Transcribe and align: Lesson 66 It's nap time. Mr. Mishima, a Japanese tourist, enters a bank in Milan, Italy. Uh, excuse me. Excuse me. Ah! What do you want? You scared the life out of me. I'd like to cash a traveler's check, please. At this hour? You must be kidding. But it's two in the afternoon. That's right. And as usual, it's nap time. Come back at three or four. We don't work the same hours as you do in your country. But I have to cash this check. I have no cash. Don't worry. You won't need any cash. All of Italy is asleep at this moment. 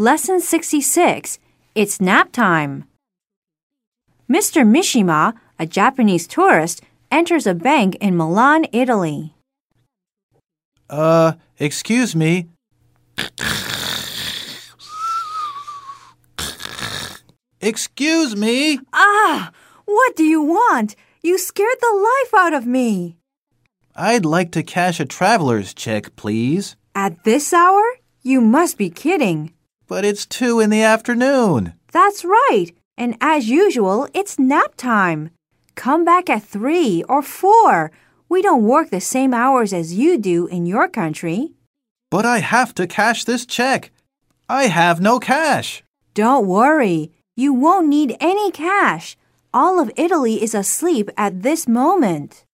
Lesson 0.00 0.40
66 0.40 1.38
It's 1.74 2.00
nap 2.00 2.32
time. 2.32 2.84
Mr. 4.30 4.64
Mishima, 4.64 5.34
a 5.58 5.66
Japanese 5.66 6.26
tourist, 6.26 6.80
enters 7.10 7.46
a 7.46 7.52
bank 7.52 7.96
in 7.96 8.16
Milan, 8.16 8.64
Italy. 8.72 9.34
Uh, 10.88 11.32
excuse 11.58 12.16
me. 12.16 12.48
Excuse 17.60 18.34
me. 18.34 18.80
Ah! 18.94 19.52
What 19.84 20.16
do 20.16 20.24
you 20.24 20.40
want? 20.40 20.96
You 21.22 21.36
scared 21.36 21.76
the 21.78 22.08
life 22.08 22.42
out 22.42 22.54
of 22.54 22.66
me. 22.66 23.18
I'd 23.94 24.24
like 24.24 24.50
to 24.52 24.62
cash 24.62 24.98
a 24.98 25.04
traveler's 25.04 25.74
check, 25.74 26.16
please. 26.16 26.74
At 26.94 27.24
this 27.24 27.52
hour? 27.52 27.82
You 28.22 28.40
must 28.40 28.78
be 28.78 28.88
kidding. 28.88 29.52
But 29.90 30.04
it's 30.04 30.24
two 30.24 30.60
in 30.60 30.70
the 30.70 30.82
afternoon. 30.82 31.72
That's 31.90 32.24
right. 32.24 32.68
And 32.96 33.16
as 33.20 33.48
usual, 33.50 34.06
it's 34.14 34.38
nap 34.38 34.76
time. 34.76 35.30
Come 35.74 36.04
back 36.04 36.30
at 36.30 36.44
three 36.44 37.02
or 37.08 37.22
four. 37.22 37.90
We 38.28 38.40
don't 38.40 38.62
work 38.62 38.90
the 38.90 39.00
same 39.00 39.34
hours 39.34 39.72
as 39.72 39.94
you 39.94 40.16
do 40.16 40.46
in 40.46 40.64
your 40.64 40.86
country. 40.86 41.54
But 42.08 42.24
I 42.24 42.38
have 42.38 42.72
to 42.76 42.86
cash 42.86 43.24
this 43.24 43.44
check. 43.44 43.90
I 44.48 44.68
have 44.68 45.00
no 45.00 45.18
cash. 45.18 45.82
Don't 46.14 46.46
worry. 46.46 47.10
You 47.36 47.52
won't 47.52 47.88
need 47.88 48.16
any 48.20 48.52
cash. 48.52 49.16
All 49.52 49.80
of 49.80 49.90
Italy 49.96 50.40
is 50.40 50.54
asleep 50.54 51.10
at 51.16 51.42
this 51.42 51.66
moment. 51.66 52.44